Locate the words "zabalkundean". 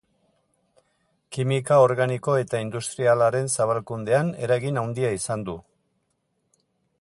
3.59-4.33